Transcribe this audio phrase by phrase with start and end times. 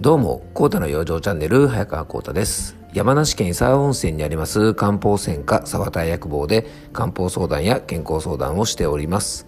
[0.00, 2.74] どうも、コータの養生チャンネル、早川コータです。
[2.94, 9.46] 山梨県伊沢温泉にあります漢方専科沢田薬房で漢方相談や健康相談をしております。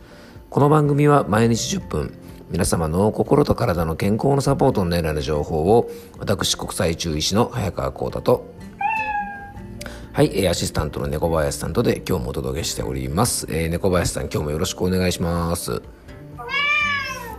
[0.50, 2.18] この番組は毎日10分、
[2.50, 8.44] 皆様の心と体の健康のサポートになるような情報を、私国際中医師の早川コータと、
[10.12, 13.46] はい、アシスタントの猫林さんとで今日もお届けしております。
[13.48, 15.80] えー、猫林さん、今日もよろしくお願いします。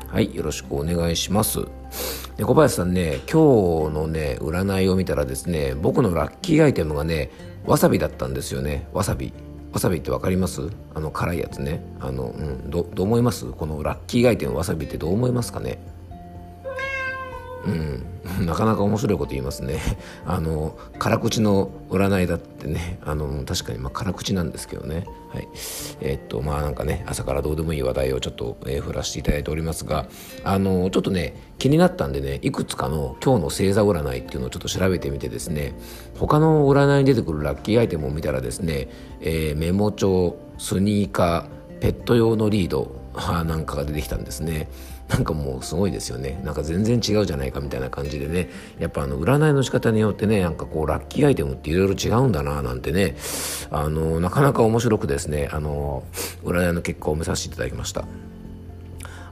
[0.07, 1.60] はい、よろしくお願いします。
[2.37, 7.29] で小林さんね今日のね占いを見たらですね僕のラッキーアイテムがね
[7.65, 8.87] わさびだったんですよね。
[8.91, 9.32] わさび。
[9.71, 10.69] わさびって分かります？
[10.93, 11.83] あの辛いやつね。
[12.00, 13.46] あの、うん、どどう思います？
[13.46, 15.79] このラッキーアイテムわさびってどう思いますかね？
[17.66, 18.04] うん
[18.46, 19.80] なかなか面白いこと言いますね。
[20.26, 25.06] あの、辛口の占いだってね、あの、確かにまあ辛口なんですけどね。
[25.30, 25.48] はい。
[26.00, 30.08] えー、っと、まあなんかね、朝からどうでもいい話題をちょっと、えー、振らせていただいておりますが、
[30.44, 35.73] あの、ちょっとね、気になったんでね、いくつかの今日の星座占いっていうのをちょっと調べてみてですね、
[36.17, 38.88] 他の占いに出てくるラッキーアイテムを見たらですね、
[39.20, 43.03] えー、メモ帳、スニーカー、ペット用のリード、
[43.45, 44.70] なんかが出てきたんですね。
[45.14, 46.42] なんかもうすごいですよね。
[46.44, 48.50] なんか全然違うじゃないかみたいな感じでね。
[48.80, 53.16] やっぱあの占いの仕方によってねなんかこうラッキーアイテムっていろいろ違うんだななんてね。
[53.70, 56.03] あのなかなか面白くですねあの
[56.44, 58.05] 占いの結果を見させていただきました。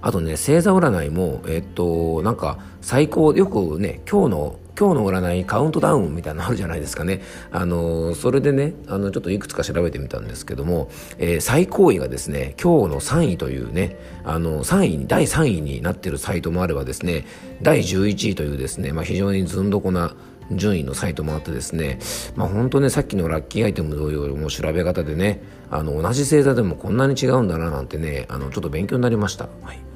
[0.02, 7.22] あとね星座占いもえっとなんか最高よくね今日の今日の占いカウントダウンみたいなのあるじゃないですかね。
[7.52, 17.26] あのそれでねあのちょっといくつか調べてみたんですけども、えー、最高位がですね今日の3位というねあの3位に第3位になってるサイトもあればですね
[17.62, 20.16] 第11位というですね、まあ、非常にずんどこな
[20.52, 22.00] 順位のサイトもあってですね、
[22.36, 29.48] まあ、本当ねさっきのラッキーアイテム同様も調べ方でねあの同じ星座でもこんなに違うんだななんてねあのちょっと勉強になりました。
[29.62, 29.91] はい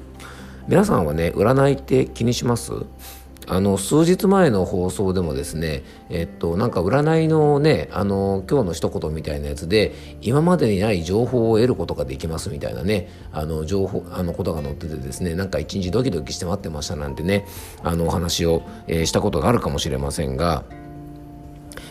[0.68, 2.72] 皆さんはね占いって気にします？
[3.46, 17.46] あの数日前の放送でもですねえっとなんか占いのねあの今日の一言みたいなやつで今までにない情報を得ることができますみたいなねあの情報あのことが載っててですねなんか一日ドキドキして待ってましたなんてね
[17.84, 20.64] あのお話を、えー、したことがあるかもしれませんが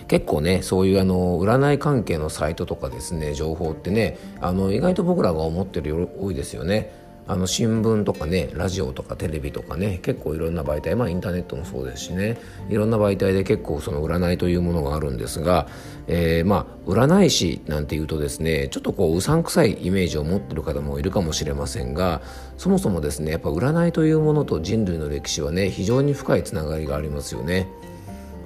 [0.09, 7.04] 結構ねそういうあの占い関係のサイトとかですね情報ってねあの意外と僕らが思ってるより多いですよね。
[7.27, 12.37] あの新聞とかねラジオとかテレビとかね結構いろんな媒体まあインターネットもそうですしね
[12.69, 15.67] いろんな媒体で結構その占いというものがあるんですが、
[16.07, 22.21] えー、まあ占い師なんていうとですねちょっとこううさんくさいイメージを持ってる方もいるかもしれませんが
[22.57, 27.67] そもそもですねやっぱ占いというものと人類の歴史はね非常に深いつながりがありますよね。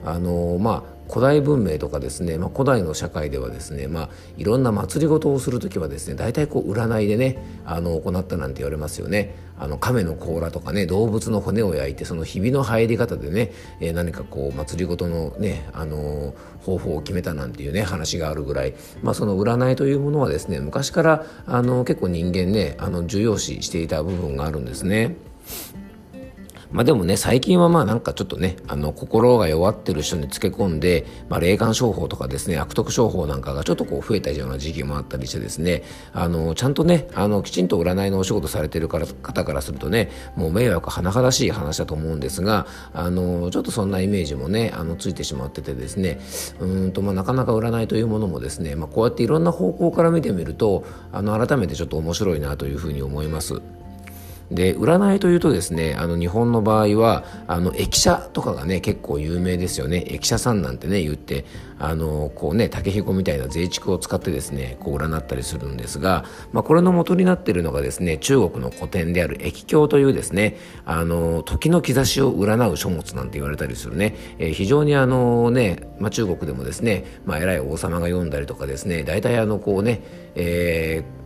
[0.05, 25.15] あのまあ古代文明とかですね、まあ、古代の社会ではですね、まあ、いろんな祭りごとをする時はですね大体こう占いでねあの行ったなんて言われますよねあの亀の甲羅とかね動物の骨を焼いてそのひびの入り方でね、えー、何かこう祭りごとのねあの方法を決めたなんていうね話があるぐらい、まあ、その占いというものはですね昔からあの結構人間ねあの重要視していた部分があるんですね。
[26.71, 46.19] まあでもね、最近はまあなんかちょっとね、あの、心が弱ってる人につけ込んで、まあ霊感商法とかですね、悪徳商法なんかがちょっとこう増えたような時期もあったりしてですね、あの、ちゃんとね、あの、きちんと占いのお仕事されてるから方からするとね、もう迷惑甚だしい話だと思うんですが、あの、ちょっとそんなイメージもね、あの、ついてしまっててですね、
[46.59, 53.59] うんと、まあなかなか占いというものもですね、まあこうやっていろんな方向から見てみると、あの、改めてちょっと面白いなというふうに思います。
[54.51, 60.03] で占いというとですねあの日本の場合はあの駅舎とかがね結構有名ですよね。
[60.07, 61.45] 駅舎さんなんてね言って
[61.77, 80.01] あのこうね竹ひごみたいな税畜を使ってですねこう占ったりするんですが、まあ、これの元になっているのがですね中国の古典である駅経というですねあの時の兆しを占う書物なんて言われたりするね、えー、非常にあのね、まあ、中国でもですね、まあ、偉い王様が読んだりとかですね大体あのこうね、
[80.35, 81.18] えー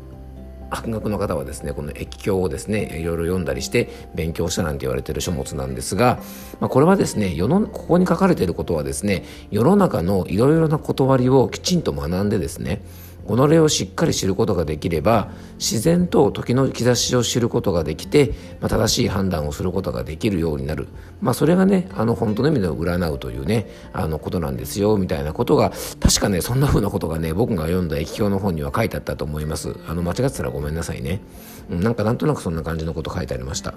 [0.75, 6.19] 博学の方はですねこの越境をですねいろいろ読んだりして勉強したなんて言われてる書物なんですが、
[6.59, 12.81] まあ、これはですね世のここに書かれていることはですね世の中のいろいろな断りをきちんと学んでですね
[13.27, 20.87] 己をしっかり知ることができれば自然と時の兆しを知ることができて、まあ、正しい判断をすることができるようになる、
[21.21, 29.75] まあ、それがねあの本当の意味で占うというねあのことなんですよみたいなことが確かねそんな風なことがね僕が読んだ液経の本には書いてあったと思います。
[29.87, 31.21] あの間違ってたらごめんなさいね、
[31.69, 33.73] うん、なんかなんとなくそんな感じのこと書いてありました。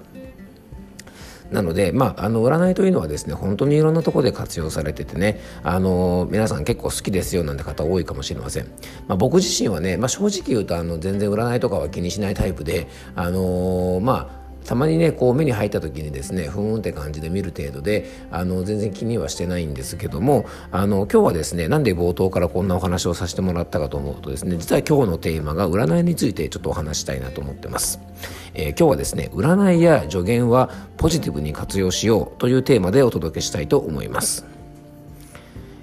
[1.51, 8.65] なので、まあ、あの占いというのはですね本当にいろんなところで活用されててねあの皆さん結構好きですよなんて方多いかもしれません、
[9.07, 28.01] まあ、僕自身はね、まあ、正直言うとあの全然占いとかは気にしないタイプであのまあたまにねこう目に入った時にですねふーんって感じで見る程度であの全然気にはしてないんですけどもあの今日はですねなんで冒頭からこんなお話をさせてもらったかと思うとですね実は今日のテーマが占いについてちょっとお話したいなと思ってます、
[28.53, 34.56] えー、今日はですね占いや助言はポジティブに活用しようというテーマでお届けしたいと思います。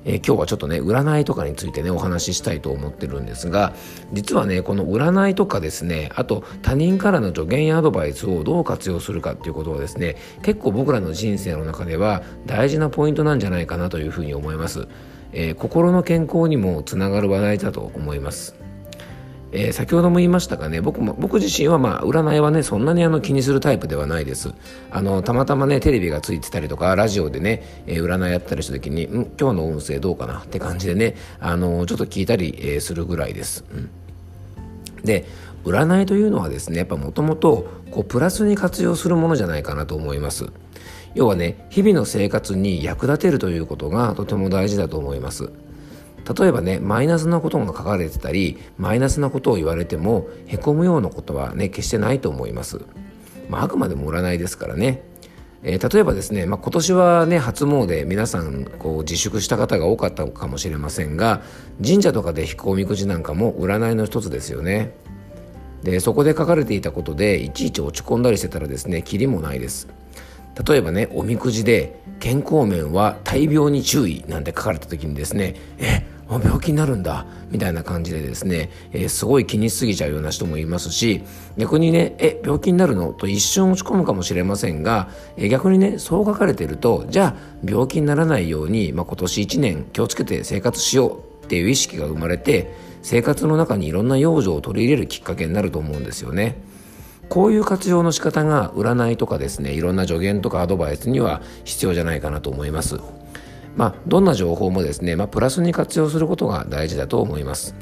[0.04, 3.74] えー、今日はちょっとね占いとかについてねお話ししたいと思ってるんですが
[4.12, 14.88] 実はねこの占いとかですねあと他人からの助言やアドバイスをどう活用するかっていうことはですね結構僕らの人生の中では大事なポイントなんじゃないかなというふうに思います、
[15.32, 18.63] えー、心の健康にもつながる話題だと思います。
[19.56, 24.52] えー、先ほども言いましたがね僕も僕自身はまあ占いはねそんなにあの気にするタイプではないです。
[24.90, 33.90] あのたまたまねテレビがついてたりとかラジオでね、えー、占いやったりした時にん今日の運勢どうかなって感じでねあのちょっと聞いたり、えー、するぐらいです、うん、
[35.04, 35.24] で
[35.64, 37.68] 占いというのはですねやっぱもともと
[38.08, 40.50] プラスに活用するものじゃないかなと思います。
[41.14, 45.52] 要はね日々の生活に役立てるということがとても大事だと思います。
[46.24, 52.80] 例えばねマイナスなことが書かれてたりマイナスなことを言われてもへこむようなことはね決してないと思います、
[53.48, 55.02] まあ、あくまでも占いですからね。
[55.66, 61.40] えー、例えばですね、まあ、今年はね初詣皆さんこう自粛した方が多かったかもしれませんが
[61.82, 64.92] 神社とかで引くおみくじなんかも占いの一つですよね。
[65.82, 69.88] でそこで書かれていたことでいちいち落ち込んだりしてたらですねキリもないです。
[70.66, 81.22] 例えばねおみくじで健康面は大病に注意なんて書かれた時にですねえあ病気になるんだみたいな感じでですね、えー、すごい気にしすぎちゃうような人もいますし
[81.56, 83.12] 逆にねえ病気になるの？
[83.12, 92.72] と一瞬落ち込むかもしれませんが、えー、逆にねそう書かれてるとじゃあ病気にならないように、まあ、今年1年気をつけて生活しようっていう意識が生まれて
[93.02, 96.56] 生活の中にいろんな養生を取り入れるきっかけになると思うんですよね。
[97.28, 102.98] こういう活用の仕方が占いとかですねいろんな助言とかアドバイスには必要じゃないかなと思います。
[103.76, 107.74] まあ、どんな情報もですね、まあ、プラスに活用することが大事だと思います。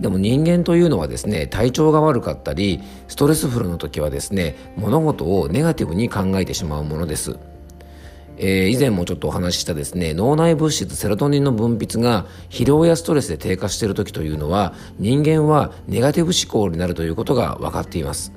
[0.00, 7.38] でも人間というのはですね体調が悪かったりストレスフルの時はですね物事をネガティブに考えてしまうものです。
[8.38, 18.35] えー、以前もちょっとお話ししたですね脳内物質セロトニンの分泌が疲労やストレスで低下している時というのは人間はネガティブ思考になるということが分かっています。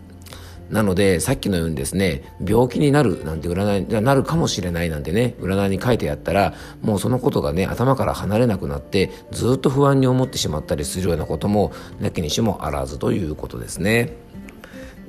[0.70, 14.16] なのでさっきのようにですね病気になるなんて占いなるかもしれないなんてね占いに書いてあったらもうそのことがね頭から離れなくなってずっと不安に思ってしまったりするようなこともなきにしもあらずということですね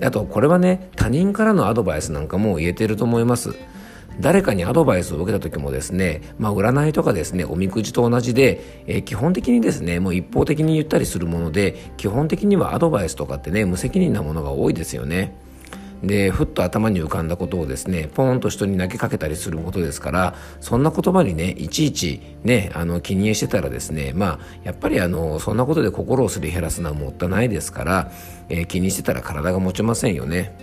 [0.03, 3.55] あとこれはね他人からのアドバイスなんかも言えてると思います
[4.19, 15.35] 誰かにアドバイスを受けた時もですね、まあ、占いとかですねおみくじと同じで、えー、基本的にですねもう一方的に言ったりするもので基本的にはアドバイスとかってね無責任なものが多いですよね。
[16.03, 28.11] でふっと頭に浮かんだことをですねポーンと人に投げかけたりすることですからそんな言葉にねいちいちねあの気にしてたらですねまあやっぱりあのそんなことで心をすり減らすのはもったいないですから、
[28.49, 30.57] えー、気にしてたら体が持ちませんよね。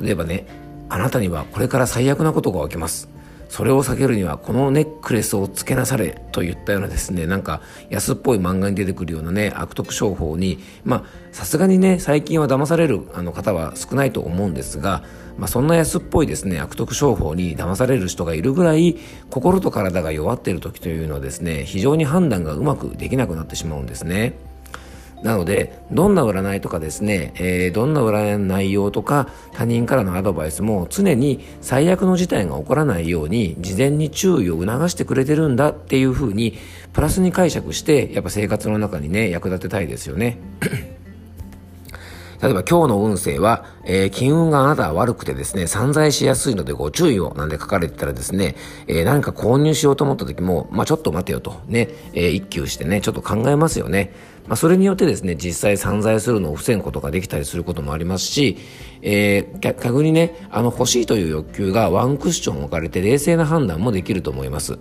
[0.00, 0.46] 例えばね
[0.88, 3.11] あなたにはこれから最悪なことが起きます。
[3.52, 7.60] それを避けるにはこのネックレスをつけなされといったようなですねなんか
[7.90, 15.04] 安っぽい漫画に出てくるようなね悪徳商法にまあさすがにね最近は騙されるあの方は少ないと思うんですが、
[15.36, 18.96] まあ、そんな安っぽいですね悪徳商法に騙される人がいるぐらい
[19.28, 24.32] 心と体が弱っている時というのはですね非常に判断がうまくできなくなってしまうんですね。
[25.22, 36.58] なのでどんな占いとかですね、えー、どんな占いの内容とか他人からのアドバイスも常に最悪の事態が起こらないように事前に注意を促してくれてるんだっていうふうに
[36.92, 40.38] プラスに解釈してやっぱ生活の中にね役立てたいですよね。
[42.42, 48.56] 例えば今日の運勢は、えー、金運があなたは悪くてですね、散財しやすいのでご注意をなんて書かれてたらですね、
[48.88, 54.12] えー、何か購入しようと思った時も、まあちょっと待てよとね、えー、一休してね、ちょっと考えますよね。
[54.46, 58.58] まあそれによってですね、実際散財するのを防ぐことができたりすることもありますし、
[59.02, 64.78] えー、逆にね、あの欲しいという欲求がワンクッション置かれて冷静な判断もできると思います。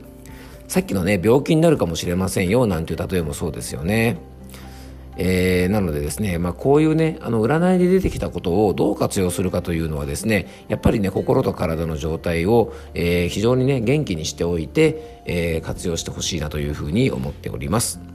[0.68, 4.18] さっきのね、病気になるかもしれませんよなんていう例えもそうですよね。
[5.18, 18.11] えー、なのでですね、まあ、こういうねあの占いで出てきたことをどう活用するかというのはですねやっぱりね心と体の状態を、えー、非常にね元気にしておいて、えー、活用してほしいなというふうに思っております。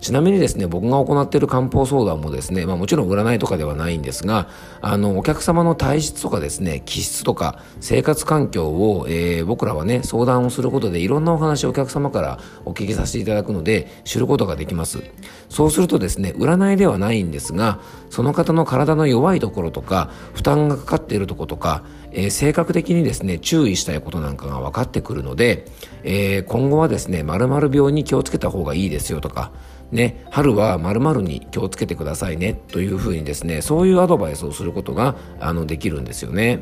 [0.00, 4.48] ちなみにですね僕が行っている漢方相談もですね、まあ、もちろん占いとかではないんですが
[4.80, 15.02] あのお客様の体質とかですね気質とか生活環境を、えー、僕らはね相談をすることでいろんなお話をお客様からお聞きさせていただくので知ることができます。
[15.48, 25.66] そうするとですね占いではないんですがその方の体の弱いところとか負担がかかっているところとか、えー、性格的にですね注意したいことなんかが分かってくるので、
[26.04, 29.52] えー、今後はですね〇〇病に気をつけた方がいいですよとか
[29.90, 36.60] ね、春は〇〇に気をつけてくださいねというふうにですねそういうアドバイスをすることがあのできるんですよね。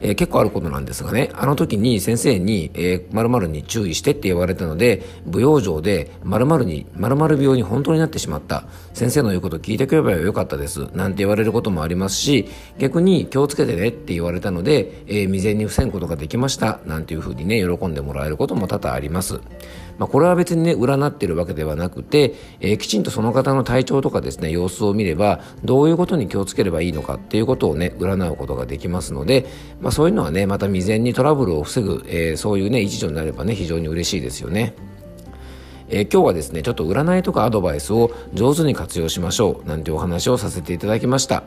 [0.00, 12.48] えー、結構あることなんですがねあの時に先生に、えー、〇〇に注意してって言われたので不養生で〇〇に〇〇病に本当になってしまった先生の言うこと聞いてくればよかったですなんて言われることもありますし
[12.78, 19.40] 逆に気をつけてねって言われたので、えー、未然に防ぐことができましたなんていうふうにね喜んでもらえることも多々あります。
[19.98, 29.46] まあ、これは別にね占ってるわけではなくて、えー、きちんとその方の体調とかですね様子を見ればどういうことに気をつければいいのかっていうことをね占うことができますので、
[29.80, 34.74] まあ、そういうのはねまた未然にトラブルを防ぐ、えー、そういうね一助になればね非常に嬉しいですよね。
[35.88, 41.44] えー、今日はですねちょっと占いとかアドバイスを上手に活用しましょうなんてお話をさせていただきました、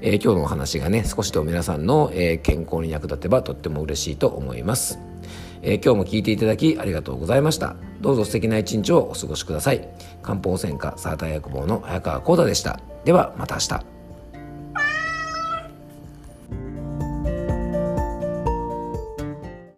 [0.00, 5.09] えー、今日のお話がね少しでも皆さんの、えー、健康に役立てばとっても嬉しいと思います
[5.62, 7.76] えー、今日も聞いていただきありがとうございました。
[8.00, 9.88] どうぞ素敵な一日をお過ごしください。
[10.22, 12.80] 漢方専科サーター薬房の早川浩太でした。
[13.04, 13.99] ではまた明日。